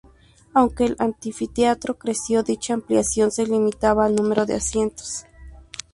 [0.55, 5.27] Aunque el anfiteatro creció, dicha ampliación se limitaba al número de asientos.